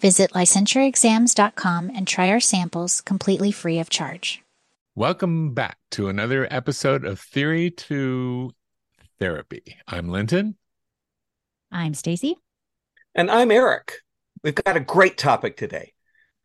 [0.00, 4.44] Visit licensureexams.com and try our samples completely free of charge.
[4.94, 8.52] Welcome back to another episode of Theory to
[9.18, 9.76] Therapy.
[9.88, 10.56] I'm Linton.
[11.72, 12.36] I'm Stacy.
[13.16, 13.94] And I'm Eric.
[14.44, 15.94] We've got a great topic today.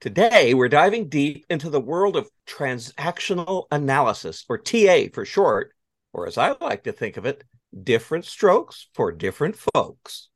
[0.02, 5.76] Today, we're diving deep into the world of transactional analysis, or TA for short,
[6.12, 7.44] or as I like to think of it,
[7.84, 10.30] different strokes for different folks.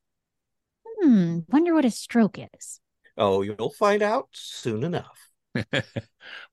[1.02, 2.80] Hmm, wonder what a stroke is.
[3.18, 5.30] Oh, you'll find out soon enough.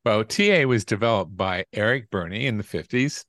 [0.04, 3.24] well, TA was developed by Eric Berne in the 50s.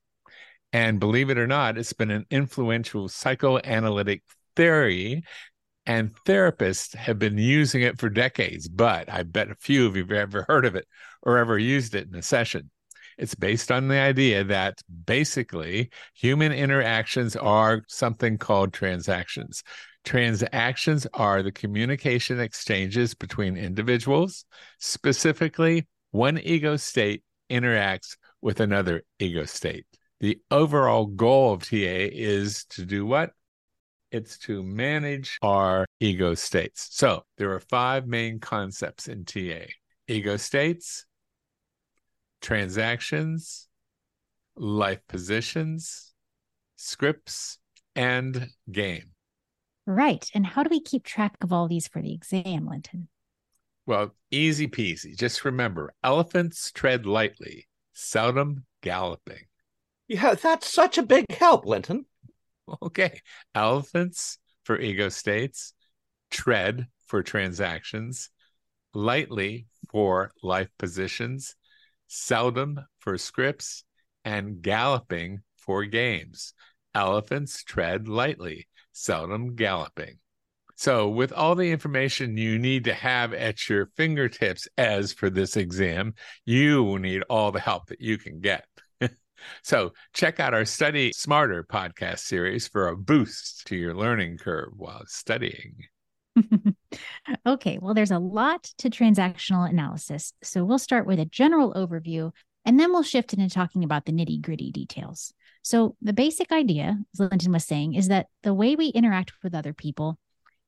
[0.72, 4.24] And believe it or not, it's been an influential psychoanalytic
[4.56, 5.24] theory,
[5.86, 8.68] and therapists have been using it for decades.
[8.68, 10.88] But I bet a few of you have ever heard of it
[11.22, 12.72] or ever used it in a session.
[13.18, 19.64] It's based on the idea that basically human interactions are something called transactions.
[20.06, 24.46] Transactions are the communication exchanges between individuals.
[24.80, 29.86] Specifically, one ego state interacts with another ego state.
[30.20, 33.32] The overall goal of TA is to do what?
[34.12, 36.88] It's to manage our ego states.
[36.92, 39.66] So there are five main concepts in TA
[40.08, 41.06] ego states,
[42.42, 43.68] transactions,
[44.56, 46.14] life positions,
[46.76, 47.58] scripts,
[47.96, 49.15] and game.
[49.86, 50.30] Right.
[50.34, 53.08] And how do we keep track of all these for the exam, Linton?
[53.86, 55.16] Well, easy peasy.
[55.16, 59.46] Just remember elephants tread lightly, seldom galloping.
[60.08, 62.06] Yeah, that's such a big help, Linton.
[62.82, 63.22] Okay.
[63.54, 65.74] Elephants for ego states,
[66.32, 68.32] tread for transactions,
[68.96, 71.56] lightly for life positions,
[72.08, 73.84] seldom for scripts,
[74.24, 76.54] and galloping for games.
[76.96, 80.18] Elephants tread lightly, seldom galloping.
[80.78, 85.56] So, with all the information you need to have at your fingertips as for this
[85.56, 86.16] exam,
[86.46, 88.66] you will need all the help that you can get.
[89.64, 94.74] so, check out our Study Smarter podcast series for a boost to your learning curve
[94.76, 95.76] while studying.
[97.46, 100.34] okay, well, there's a lot to transactional analysis.
[100.44, 102.32] So we'll start with a general overview
[102.66, 105.34] and then we'll shift into talking about the nitty gritty details.
[105.66, 109.56] So, the basic idea, as Linton was saying, is that the way we interact with
[109.56, 110.20] other people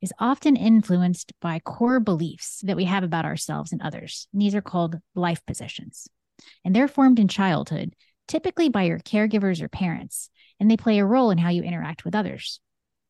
[0.02, 4.28] is often influenced by core beliefs that we have about ourselves and others.
[4.34, 6.08] And these are called life positions.
[6.66, 7.94] And they're formed in childhood,
[8.28, 12.04] typically by your caregivers or parents, and they play a role in how you interact
[12.04, 12.60] with others.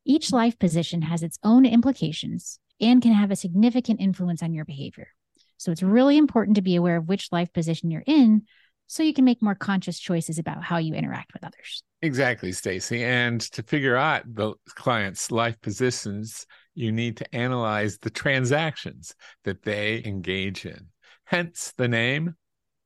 [0.03, 4.65] Each life position has its own implications and can have a significant influence on your
[4.65, 5.07] behavior.
[5.55, 8.41] So it's really important to be aware of which life position you're in
[8.87, 11.83] so you can make more conscious choices about how you interact with others.
[12.01, 13.03] Exactly, Stacy.
[13.03, 19.63] And to figure out the client's life positions, you need to analyze the transactions that
[19.63, 20.87] they engage in.
[21.25, 22.35] Hence the name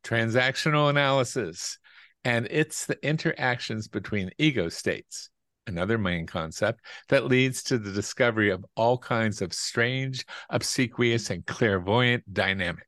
[0.04, 1.78] transactional analysis.
[2.24, 5.30] And it's the interactions between ego states
[5.68, 11.46] another main concept that leads to the discovery of all kinds of strange, obsequious, and
[11.46, 12.88] clairvoyant dynamics.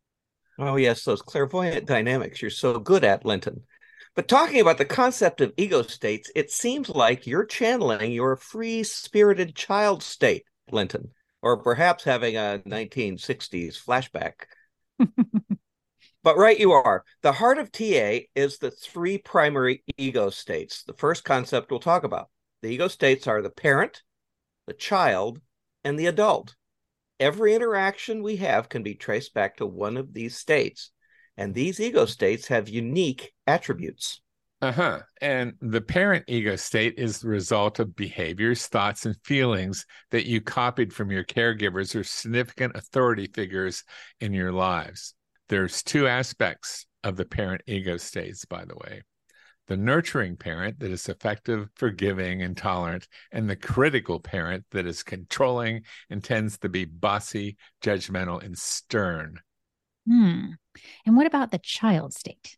[0.60, 3.64] Oh, yes, those clairvoyant dynamics you're so good at, Linton.
[4.16, 8.84] But talking about the concept of ego states, it seems like you're channeling your free
[8.84, 14.34] spirited child state, Linton, or perhaps having a 1960s flashback.
[16.24, 17.04] but right you are.
[17.24, 20.84] The heart of TA is the three primary ego states.
[20.84, 22.30] The first concept we'll talk about
[22.62, 24.04] the ego states are the parent,
[24.68, 25.42] the child,
[25.84, 26.56] and the adult.
[27.24, 30.92] Every interaction we have can be traced back to one of these states,
[31.38, 34.20] and these ego states have unique attributes.
[34.62, 35.00] Uh huh.
[35.22, 40.42] And the parent ego state is the result of behaviors, thoughts, and feelings that you
[40.42, 43.86] copied from your caregivers or significant authority figures
[44.20, 45.16] in your lives.
[45.48, 49.04] There's two aspects of the parent ego states, by the way
[49.68, 55.04] the nurturing parent that is effective, forgiving, and tolerant, and the critical parent that is
[55.04, 59.40] controlling and tends to be bossy, judgmental, and stern.
[60.08, 60.52] Hmm.
[61.06, 62.58] And what about the child state?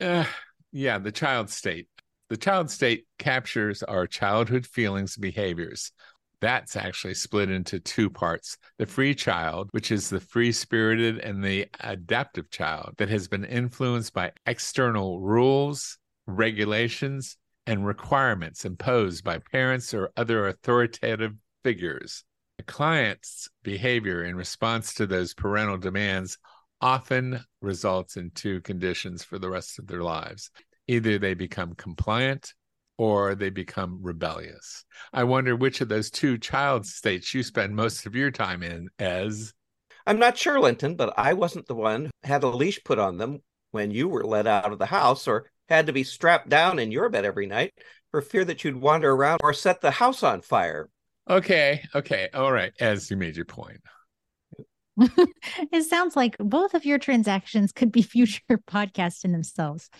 [0.00, 0.24] Uh,
[0.72, 1.88] yeah, the child state.
[2.30, 5.92] The child state captures our childhood feelings and behaviors.
[6.40, 11.42] That's actually split into two parts the free child, which is the free spirited and
[11.42, 17.36] the adaptive child that has been influenced by external rules, regulations,
[17.66, 21.32] and requirements imposed by parents or other authoritative
[21.62, 22.24] figures.
[22.58, 26.38] The client's behavior in response to those parental demands
[26.80, 30.50] often results in two conditions for the rest of their lives.
[30.86, 32.52] Either they become compliant
[32.98, 34.84] or they become rebellious.
[35.12, 38.88] I wonder which of those two child states you spend most of your time in
[38.98, 39.52] as.
[40.06, 43.16] I'm not sure, Linton, but I wasn't the one who had a leash put on
[43.16, 43.40] them
[43.70, 46.90] when you were let out of the house or had to be strapped down in
[46.90, 47.74] your bed every night
[48.10, 50.88] for fear that you'd wander around or set the house on fire.
[51.28, 52.72] Okay, okay, all right.
[52.80, 53.80] As you made your point.
[54.98, 59.90] it sounds like both of your transactions could be future podcasts in themselves.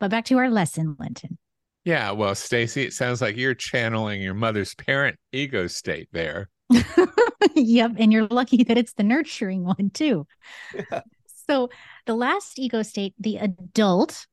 [0.00, 1.38] But back to our lesson, Linton.
[1.84, 6.50] Yeah, well, Stacy, it sounds like you're channeling your mother's parent ego state there.
[7.54, 10.26] yep, and you're lucky that it's the nurturing one too.
[10.74, 11.00] Yeah.
[11.48, 11.70] So,
[12.04, 14.26] the last ego state, the adult,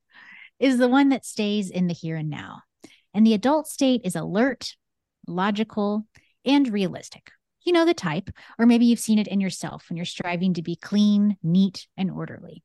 [0.60, 2.62] is the one that stays in the here and now.
[3.14, 4.76] And the adult state is alert,
[5.28, 6.06] logical,
[6.46, 7.32] and realistic.
[7.64, 8.30] You know the type,
[8.60, 12.12] or maybe you've seen it in yourself when you're striving to be clean, neat, and
[12.12, 12.64] orderly.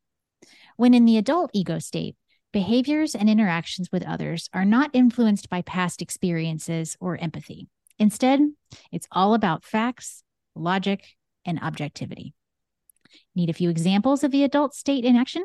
[0.77, 2.17] When in the adult ego state,
[2.53, 7.69] behaviors and interactions with others are not influenced by past experiences or empathy.
[7.99, 8.41] Instead,
[8.91, 10.23] it's all about facts,
[10.55, 11.05] logic,
[11.45, 12.35] and objectivity.
[13.35, 15.45] Need a few examples of the adult state in action?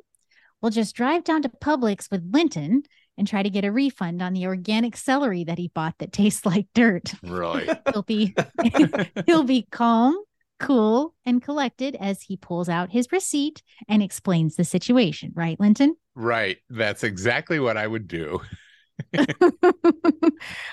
[0.65, 2.85] We'll just drive down to Publix with Linton
[3.19, 6.43] and try to get a refund on the organic celery that he bought that tastes
[6.43, 7.13] like dirt.
[7.21, 7.69] Right.
[7.93, 8.33] he'll be
[9.27, 10.17] he'll be calm,
[10.59, 15.97] cool, and collected as he pulls out his receipt and explains the situation, right, Linton?
[16.15, 16.57] Right.
[16.71, 18.41] That's exactly what I would do.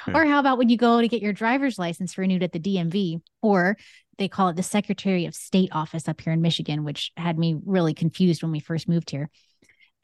[0.07, 3.21] or how about when you go to get your driver's license renewed at the DMV
[3.43, 3.77] or
[4.17, 7.57] they call it the Secretary of State office up here in Michigan, which had me
[7.67, 9.29] really confused when we first moved here.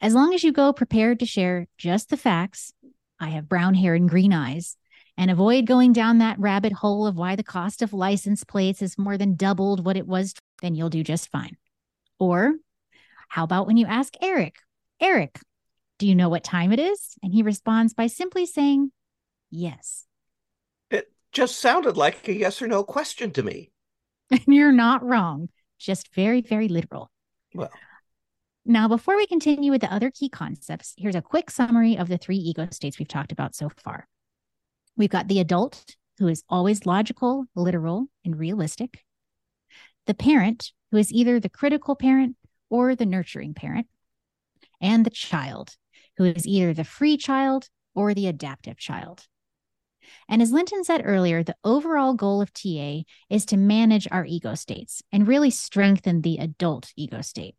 [0.01, 2.71] As long as you go prepared to share just the facts,
[3.19, 4.77] I have brown hair and green eyes,
[5.17, 8.97] and avoid going down that rabbit hole of why the cost of license plates is
[8.97, 11.57] more than doubled what it was, then you'll do just fine.
[12.17, 12.55] Or
[13.27, 14.55] how about when you ask Eric,
[15.01, 15.39] Eric,
[15.97, 17.15] do you know what time it is?
[17.21, 18.93] And he responds by simply saying,
[19.51, 20.05] yes.
[20.89, 23.71] It just sounded like a yes or no question to me.
[24.31, 27.11] And you're not wrong, just very, very literal.
[27.53, 27.71] Well,
[28.65, 32.17] now, before we continue with the other key concepts, here's a quick summary of the
[32.17, 34.07] three ego states we've talked about so far.
[34.95, 39.03] We've got the adult, who is always logical, literal, and realistic,
[40.07, 42.35] the parent, who is either the critical parent
[42.69, 43.87] or the nurturing parent,
[44.81, 45.75] and the child,
[46.17, 49.25] who is either the free child or the adaptive child.
[50.27, 54.55] And as Linton said earlier, the overall goal of TA is to manage our ego
[54.55, 57.55] states and really strengthen the adult ego state.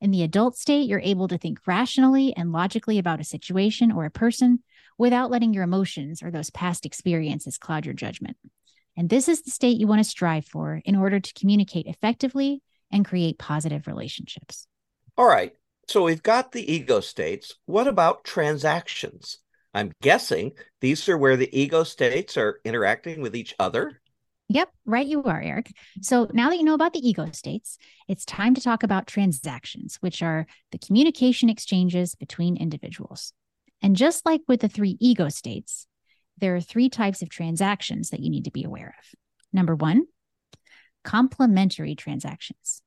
[0.00, 4.04] In the adult state, you're able to think rationally and logically about a situation or
[4.04, 4.62] a person
[4.98, 8.36] without letting your emotions or those past experiences cloud your judgment.
[8.96, 12.62] And this is the state you want to strive for in order to communicate effectively
[12.90, 14.66] and create positive relationships.
[15.16, 15.52] All right.
[15.88, 17.54] So we've got the ego states.
[17.66, 19.38] What about transactions?
[19.72, 24.00] I'm guessing these are where the ego states are interacting with each other.
[24.48, 25.72] Yep, right you are, Eric.
[26.02, 29.96] So now that you know about the ego states, it's time to talk about transactions,
[30.00, 33.32] which are the communication exchanges between individuals.
[33.82, 35.86] And just like with the three ego states,
[36.38, 39.18] there are three types of transactions that you need to be aware of.
[39.52, 40.06] Number one,
[41.02, 42.82] complementary transactions.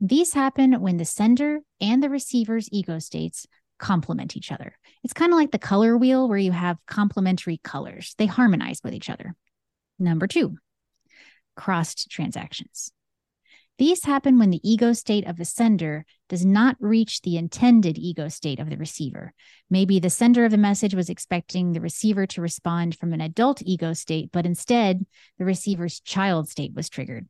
[0.00, 3.46] These happen when the sender and the receiver's ego states
[3.78, 4.76] complement each other.
[5.04, 8.94] It's kind of like the color wheel where you have complementary colors, they harmonize with
[8.94, 9.34] each other.
[9.98, 10.56] Number two,
[11.56, 12.92] crossed transactions.
[13.78, 18.28] These happen when the ego state of the sender does not reach the intended ego
[18.28, 19.34] state of the receiver.
[19.68, 23.60] Maybe the sender of the message was expecting the receiver to respond from an adult
[23.62, 25.04] ego state, but instead
[25.38, 27.28] the receiver's child state was triggered.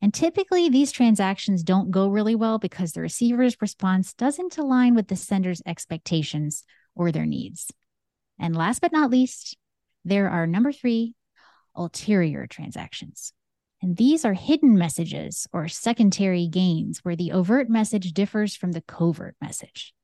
[0.00, 5.08] And typically, these transactions don't go really well because the receiver's response doesn't align with
[5.08, 7.70] the sender's expectations or their needs.
[8.38, 9.56] And last but not least,
[10.04, 11.14] there are number three,
[11.74, 13.32] ulterior transactions.
[13.82, 18.82] And these are hidden messages or secondary gains where the overt message differs from the
[18.82, 19.94] covert message.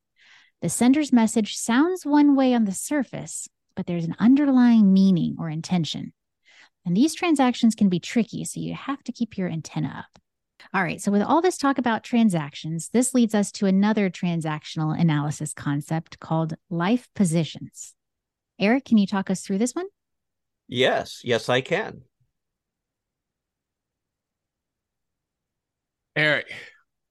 [0.63, 5.51] The sender's message sounds one way on the surface, but there's an underlying meaning or
[5.51, 6.15] intention.
[6.87, 10.23] And these transactions can be tricky, so you have to keep your antenna up.
[10.73, 14.99] All right, so with all this talk about transactions, this leads us to another transactional
[14.99, 17.95] analysis concept called life positions.
[18.59, 19.87] Eric, can you talk us through this one?
[20.67, 22.03] Yes, yes, I can.
[26.17, 26.51] Eric,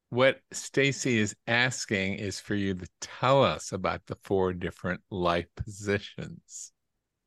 [0.09, 5.45] what Stacy is asking is for you to tell us about the four different life
[5.55, 6.71] positions.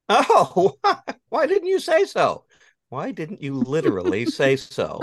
[0.08, 0.75] Oh,
[1.28, 2.47] why didn't you say so?
[2.88, 4.99] Why didn't you literally say so?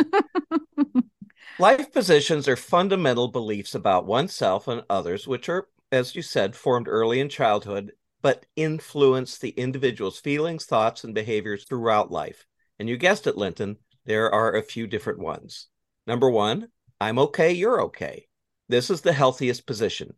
[1.59, 6.89] life positions are fundamental beliefs about oneself and others, which are, as you said, formed
[6.89, 12.45] early in childhood, but influence the individual's feelings, thoughts, and behaviors throughout life.
[12.79, 15.69] And you guessed it, Linton, there are a few different ones.
[16.07, 16.69] Number one,
[17.01, 18.27] I'm okay, you're okay.
[18.69, 20.15] This is the healthiest position.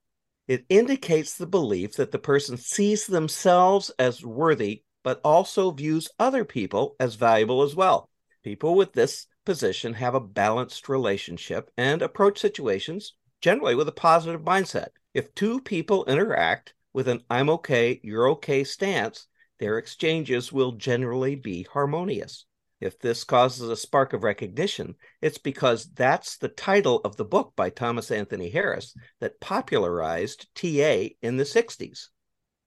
[0.48, 6.46] It indicates the belief that the person sees themselves as worthy, but also views other
[6.46, 8.10] people as valuable as well.
[8.44, 14.42] People with this position have a balanced relationship and approach situations generally with a positive
[14.42, 14.90] mindset.
[15.14, 19.28] If two people interact with an I'm okay, you're okay stance,
[19.60, 22.46] their exchanges will generally be harmonious.
[22.80, 27.54] If this causes a spark of recognition, it's because that's the title of the book
[27.56, 32.10] by Thomas Anthony Harris that popularized TA in the 60s.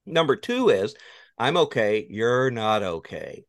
[0.06, 0.96] Number two is
[1.38, 3.44] I'm okay, you're not okay.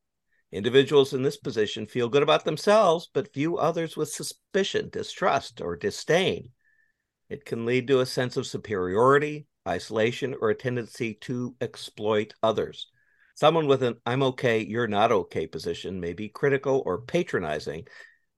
[0.51, 5.75] Individuals in this position feel good about themselves, but view others with suspicion, distrust, or
[5.75, 6.51] disdain.
[7.29, 12.87] It can lead to a sense of superiority, isolation, or a tendency to exploit others.
[13.41, 17.87] Someone with an I'm okay, you're not okay position may be critical or patronizing.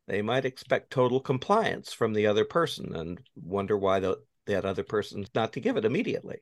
[0.08, 4.86] They might expect total compliance from the other person and wonder why the, that other
[4.86, 6.38] person's not to give it immediately.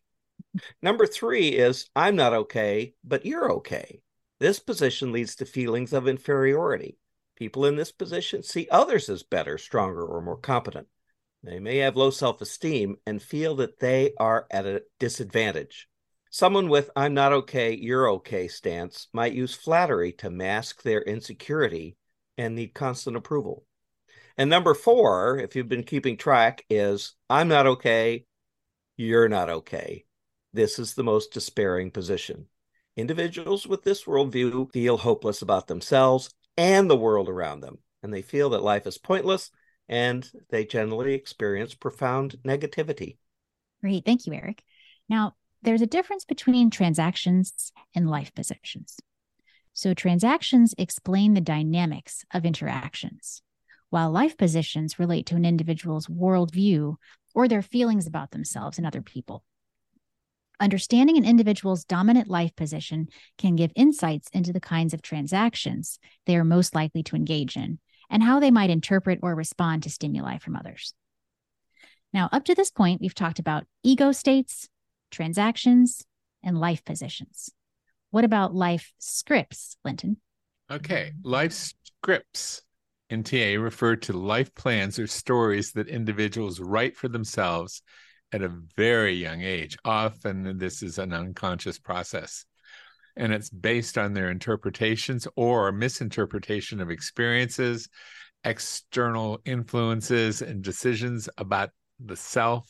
[0.79, 4.03] Number three is I'm not okay, but you're okay.
[4.39, 6.99] This position leads to feelings of inferiority.
[7.37, 10.87] People in this position see others as better, stronger, or more competent.
[11.41, 15.87] They may have low self esteem and feel that they are at a disadvantage.
[16.33, 21.97] Someone with I'm not okay, you're okay stance might use flattery to mask their insecurity
[22.37, 23.65] and need constant approval.
[24.37, 28.23] And number four, if you've been keeping track, is I'm not okay,
[28.95, 30.05] you're not okay.
[30.53, 32.45] This is the most despairing position.
[32.95, 38.21] Individuals with this worldview feel hopeless about themselves and the world around them, and they
[38.21, 39.51] feel that life is pointless
[39.89, 43.17] and they generally experience profound negativity.
[43.81, 44.05] Great.
[44.05, 44.63] Thank you, Eric.
[45.09, 48.97] Now, there's a difference between transactions and life positions.
[49.73, 53.41] So, transactions explain the dynamics of interactions,
[53.89, 56.95] while life positions relate to an individual's worldview
[57.33, 59.43] or their feelings about themselves and other people.
[60.59, 66.35] Understanding an individual's dominant life position can give insights into the kinds of transactions they
[66.35, 67.79] are most likely to engage in
[68.11, 70.93] and how they might interpret or respond to stimuli from others.
[72.13, 74.67] Now, up to this point, we've talked about ego states,
[75.11, 76.03] transactions,
[76.43, 77.51] and life positions.
[78.09, 80.17] What about life scripts, Linton?
[80.71, 82.63] Okay, life scripts
[83.09, 87.81] in TA refer to life plans or stories that individuals write for themselves
[88.31, 89.77] at a very young age.
[89.83, 92.45] Often, this is an unconscious process,
[93.17, 97.89] and it's based on their interpretations or misinterpretation of experiences,
[98.43, 102.69] external influences, and decisions about the self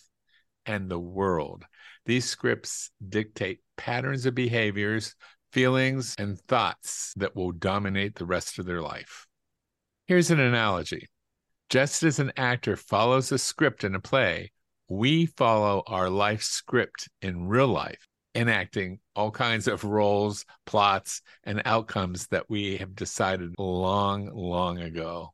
[0.66, 1.64] and the world.
[2.12, 5.16] These scripts dictate patterns of behaviors,
[5.54, 9.28] feelings, and thoughts that will dominate the rest of their life.
[10.08, 11.08] Here's an analogy
[11.70, 14.52] just as an actor follows a script in a play,
[14.90, 21.62] we follow our life script in real life, enacting all kinds of roles, plots, and
[21.64, 25.34] outcomes that we have decided long, long ago.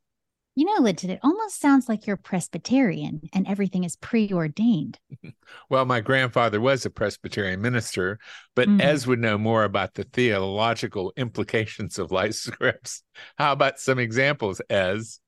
[0.57, 4.97] You know, Linton, it almost sounds like you're Presbyterian and everything is preordained.
[5.69, 8.17] well, my grandfather was a Presbyterian minister,
[8.55, 8.81] but mm.
[8.81, 13.03] Ez would know more about the theological implications of life scripts.
[13.37, 15.19] How about some examples, Ez?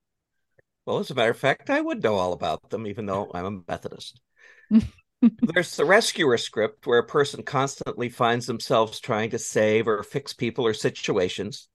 [0.87, 3.45] Well, as a matter of fact, I would know all about them, even though I'm
[3.45, 4.19] a Methodist.
[5.21, 10.33] There's the rescuer script where a person constantly finds themselves trying to save or fix
[10.33, 11.67] people or situations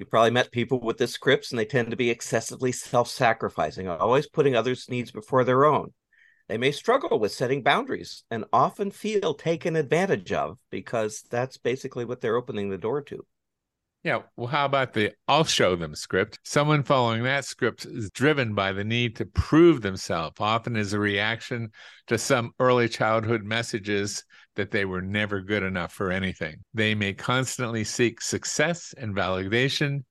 [0.00, 3.86] you probably met people with this scripts, and they tend to be excessively self sacrificing,
[3.86, 5.92] always putting others' needs before their own.
[6.48, 12.06] They may struggle with setting boundaries and often feel taken advantage of because that's basically
[12.06, 13.26] what they're opening the door to.
[14.02, 14.20] Yeah.
[14.36, 16.38] Well, how about the I'll show them script?
[16.42, 20.98] Someone following that script is driven by the need to prove themselves, often as a
[20.98, 21.70] reaction
[22.06, 24.24] to some early childhood messages
[24.56, 26.56] that they were never good enough for anything.
[26.72, 30.04] They may constantly seek success and validation,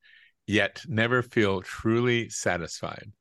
[0.46, 3.12] yet never feel truly satisfied.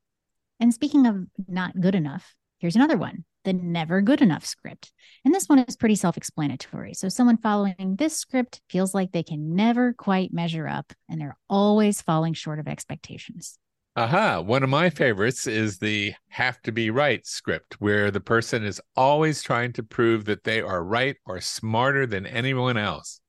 [0.59, 4.91] And speaking of not good enough, here's another one the never good enough script.
[5.25, 6.93] And this one is pretty self explanatory.
[6.93, 11.37] So, someone following this script feels like they can never quite measure up and they're
[11.49, 13.57] always falling short of expectations.
[13.95, 18.63] Aha, one of my favorites is the have to be right script, where the person
[18.63, 23.19] is always trying to prove that they are right or smarter than anyone else.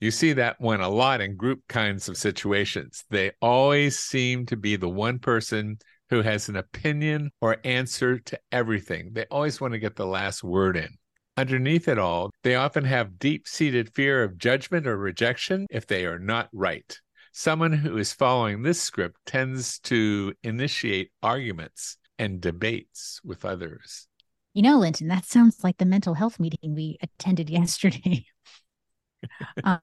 [0.00, 3.04] You see that one a lot in group kinds of situations.
[3.08, 5.78] They always seem to be the one person
[6.10, 9.10] who has an opinion or answer to everything.
[9.12, 10.96] They always want to get the last word in.
[11.36, 16.06] Underneath it all, they often have deep seated fear of judgment or rejection if they
[16.06, 16.98] are not right.
[17.32, 24.08] Someone who is following this script tends to initiate arguments and debates with others.
[24.54, 28.24] You know, Linton, that sounds like the mental health meeting we attended yesterday.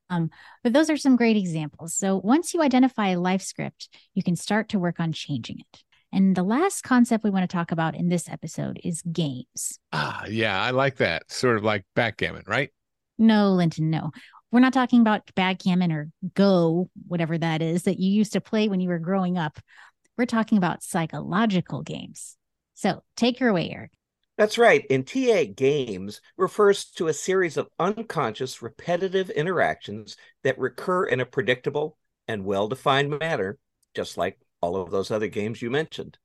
[0.10, 0.32] um,
[0.64, 1.94] but those are some great examples.
[1.94, 5.84] So once you identify a life script, you can start to work on changing it.
[6.14, 9.80] And the last concept we want to talk about in this episode is games.
[9.92, 11.30] Ah, yeah, I like that.
[11.32, 12.70] Sort of like backgammon, right?
[13.18, 14.12] No, Linton, no.
[14.52, 18.68] We're not talking about backgammon or Go, whatever that is that you used to play
[18.68, 19.58] when you were growing up.
[20.16, 22.38] We're talking about psychological games.
[22.76, 23.94] So take her away, Eric.
[24.38, 24.86] That's right.
[24.86, 31.26] In TA, games refers to a series of unconscious, repetitive interactions that recur in a
[31.26, 33.58] predictable and well defined manner,
[33.96, 36.18] just like all of those other games you mentioned.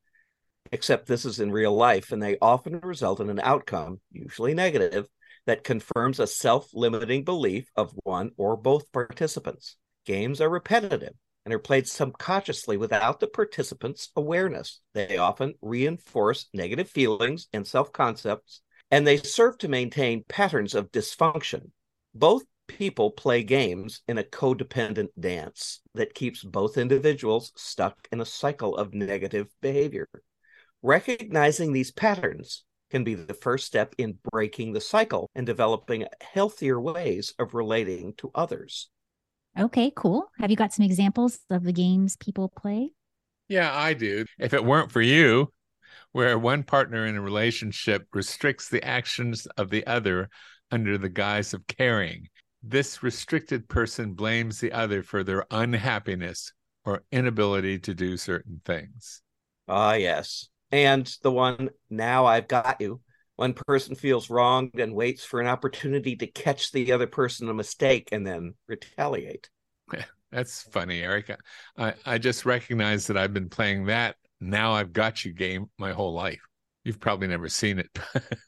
[0.71, 5.09] Except this is in real life, and they often result in an outcome, usually negative,
[5.47, 9.77] that confirms a self limiting belief of one or both participants.
[10.07, 11.15] Games are repetitive
[11.45, 14.81] and are played subconsciously without the participants' awareness.
[14.95, 20.93] They often reinforce negative feelings and self concepts, and they serve to maintain patterns of
[20.93, 21.71] dysfunction.
[22.15, 28.27] Both people play games in a codependent dance that keeps both individuals stuck in a
[28.27, 30.07] cycle of negative behavior.
[30.83, 36.81] Recognizing these patterns can be the first step in breaking the cycle and developing healthier
[36.81, 38.89] ways of relating to others.
[39.59, 40.31] Okay, cool.
[40.39, 42.91] Have you got some examples of the games people play?
[43.49, 44.25] Yeah, I do.
[44.39, 45.53] If it weren't for you,
[46.13, 50.29] where one partner in a relationship restricts the actions of the other
[50.71, 52.29] under the guise of caring,
[52.63, 56.53] this restricted person blames the other for their unhappiness
[56.85, 59.23] or inability to do certain things.
[59.69, 60.49] Ah, yes.
[60.71, 63.01] And the one, now I've got you.
[63.37, 67.55] One person feels wronged and waits for an opportunity to catch the other person a
[67.55, 69.49] mistake and then retaliate.
[70.31, 71.35] That's funny, Eric.
[71.77, 75.93] I, I just recognize that I've been playing that now I've got you game my
[75.93, 76.41] whole life.
[76.85, 77.99] You've probably never seen it.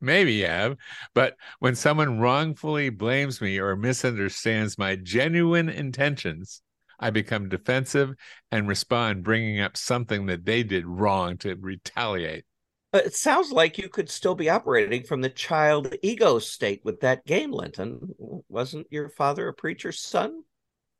[0.00, 0.76] Maybe have,
[1.12, 6.62] but when someone wrongfully blames me or misunderstands my genuine intentions,
[7.00, 8.14] I become defensive
[8.52, 12.44] and respond, bringing up something that they did wrong to retaliate.
[12.92, 17.00] But It sounds like you could still be operating from the child ego state with
[17.00, 18.14] that game, Linton.
[18.48, 20.42] Wasn't your father a preacher's son?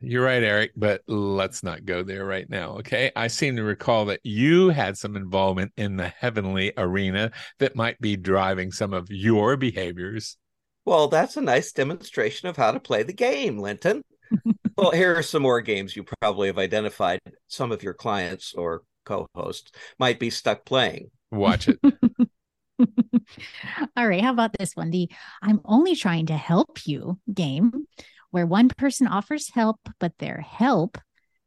[0.01, 2.77] You're right, Eric, but let's not go there right now.
[2.79, 3.11] Okay.
[3.17, 8.01] I seem to recall that you had some involvement in the heavenly arena that might
[8.01, 10.37] be driving some of your behaviors.
[10.85, 14.03] Well, that's a nice demonstration of how to play the game, Linton.
[14.77, 18.83] well, here are some more games you probably have identified some of your clients or
[19.05, 21.11] co hosts might be stuck playing.
[21.33, 21.81] Watch it.
[23.97, 24.23] All right.
[24.23, 24.91] How about this one?
[24.91, 25.09] The
[25.43, 27.87] I'm only trying to help you game
[28.31, 30.99] where one person offers help, but their help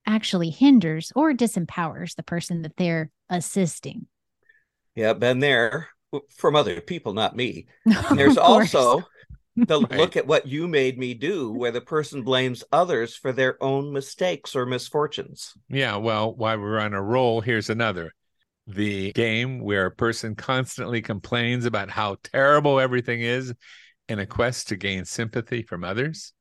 [0.05, 4.07] actually hinders or disempowers the person that they're assisting.
[4.95, 5.89] Yeah, been there
[6.35, 7.67] from other people, not me.
[7.85, 9.03] And there's also
[9.55, 9.99] the right.
[9.99, 13.93] look at what you made me do, where the person blames others for their own
[13.93, 15.53] mistakes or misfortunes.
[15.69, 18.13] Yeah, well, while we're on a roll, here's another.
[18.67, 23.53] The game where a person constantly complains about how terrible everything is
[24.07, 26.33] in a quest to gain sympathy from others.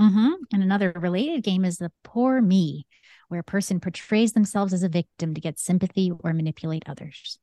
[0.00, 0.32] Mm-hmm.
[0.52, 2.86] And another related game is the poor me,
[3.28, 7.38] where a person portrays themselves as a victim to get sympathy or manipulate others.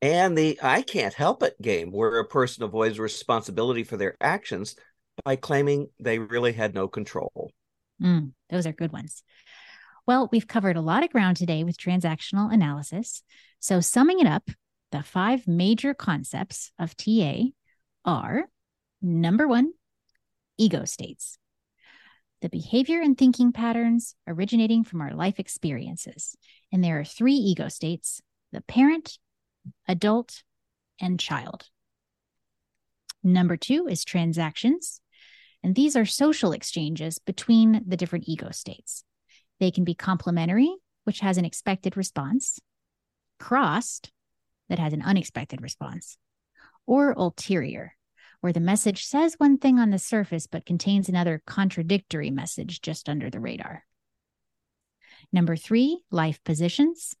[0.00, 4.76] And the I can't help it game, where a person avoids responsibility for their actions
[5.24, 7.50] by claiming they really had no control.
[8.00, 9.24] Mm, those are good ones.
[10.06, 13.22] Well, we've covered a lot of ground today with transactional analysis.
[13.58, 14.48] So, summing it up,
[14.92, 17.46] the five major concepts of TA
[18.04, 18.44] are
[19.02, 19.72] number one,
[20.56, 21.38] ego states
[22.40, 26.36] the behavior and thinking patterns originating from our life experiences.
[26.72, 28.20] And there are three ego states
[28.52, 29.18] the parent,
[29.86, 30.42] adult,
[31.00, 31.66] and child.
[33.22, 35.00] Number two is transactions.
[35.62, 39.04] And these are social exchanges between the different ego states.
[39.60, 40.72] They can be complementary,
[41.04, 42.60] which has an expected response,
[43.40, 44.12] crossed,
[44.68, 46.16] that has an unexpected response,
[46.86, 47.94] or ulterior,
[48.40, 53.08] where the message says one thing on the surface but contains another contradictory message just
[53.08, 53.84] under the radar.
[55.32, 57.14] Number three, life positions.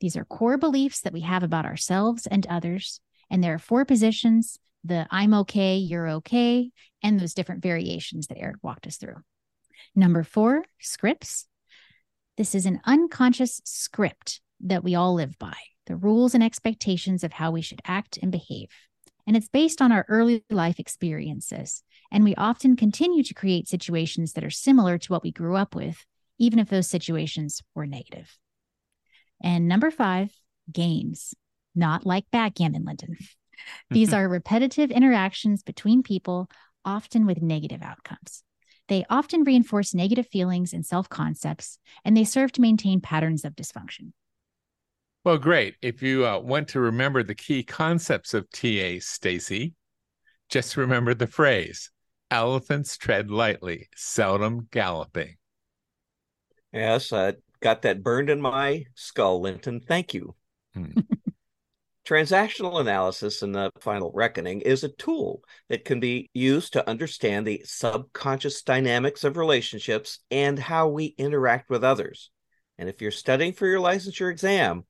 [0.00, 3.00] These are core beliefs that we have about ourselves and others.
[3.30, 6.70] And there are four positions the I'm okay, you're okay,
[7.02, 9.16] and those different variations that Eric walked us through.
[9.96, 11.46] Number four, scripts.
[12.36, 17.32] This is an unconscious script that we all live by, the rules and expectations of
[17.32, 18.68] how we should act and behave
[19.26, 21.82] and it's based on our early life experiences.
[22.10, 25.74] And we often continue to create situations that are similar to what we grew up
[25.74, 26.04] with,
[26.38, 28.38] even if those situations were negative.
[29.42, 30.30] And number five,
[30.72, 31.34] games.
[31.74, 33.16] not like backgammon, Linton.
[33.90, 36.48] These are repetitive interactions between people,
[36.84, 38.42] often with negative outcomes.
[38.88, 43.56] They often reinforce negative feelings and self concepts, and they serve to maintain patterns of
[43.56, 44.12] dysfunction.
[45.26, 45.74] Well, great.
[45.82, 49.74] If you uh, want to remember the key concepts of TA, Stacy,
[50.48, 51.90] just remember the phrase
[52.30, 55.34] elephants tread lightly, seldom galloping.
[56.72, 59.80] Yes, I got that burned in my skull, Linton.
[59.80, 60.36] Thank you.
[60.74, 60.92] Hmm.
[62.06, 67.44] Transactional analysis in the final reckoning is a tool that can be used to understand
[67.44, 72.30] the subconscious dynamics of relationships and how we interact with others.
[72.78, 74.84] And if you're studying for your licensure exam,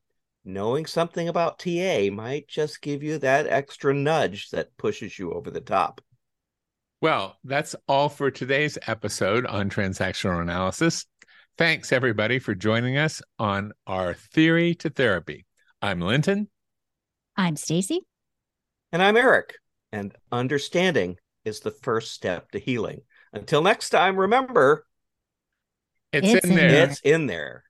[0.47, 5.51] knowing something about TA might just give you that extra nudge that pushes you over
[5.51, 6.01] the top.
[7.03, 11.05] Well, that's all for today's episode on transactional analysis.
[11.59, 15.45] Thanks, everybody, for joining us on our Theory to Therapy.
[15.83, 16.49] I'm Linton.
[17.37, 18.01] I'm Stacy.
[18.93, 19.55] And I'm Eric.
[19.93, 23.01] And understanding is the first step to healing.
[23.33, 24.87] Until next time, remember
[26.13, 26.85] it's, it's in, there.
[26.85, 27.65] It's in there.